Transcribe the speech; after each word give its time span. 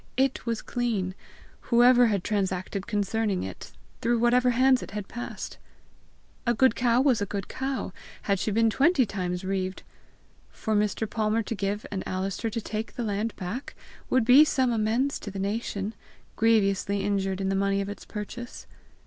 it 0.17 0.47
was 0.47 0.63
clean, 0.63 1.13
whoever 1.69 2.07
had 2.07 2.23
transacted 2.23 2.87
concerning 2.87 3.43
it, 3.43 3.71
through 4.01 4.17
whatever 4.17 4.49
hands 4.49 4.81
it 4.81 4.89
had 4.89 5.07
passed! 5.07 5.59
A 6.47 6.55
good 6.55 6.73
cow 6.73 6.99
was 6.99 7.21
a 7.21 7.25
good 7.27 7.47
cow, 7.47 7.93
had 8.23 8.39
she 8.39 8.49
been 8.49 8.71
twenty 8.71 9.05
times 9.05 9.45
reaved! 9.45 9.83
For 10.49 10.73
Mr. 10.75 11.07
Palmer 11.07 11.43
to 11.43 11.53
give 11.53 11.85
and 11.91 12.01
Alister 12.07 12.49
to 12.49 12.61
take 12.61 12.93
the 12.95 13.03
land 13.03 13.35
back, 13.35 13.75
would 14.09 14.25
be 14.25 14.43
some 14.43 14.73
amends 14.73 15.19
to 15.19 15.29
the 15.29 15.37
nation, 15.37 15.93
grievously 16.35 17.03
injured 17.03 17.39
in 17.39 17.49
the 17.49 17.55
money 17.55 17.79
of 17.79 17.87
its 17.87 18.03
purchase! 18.03 18.65